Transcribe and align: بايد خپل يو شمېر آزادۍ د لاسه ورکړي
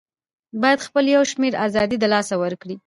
بايد 0.61 0.79
خپل 0.87 1.03
يو 1.15 1.23
شمېر 1.31 1.53
آزادۍ 1.65 1.97
د 1.99 2.05
لاسه 2.13 2.35
ورکړي 2.43 2.75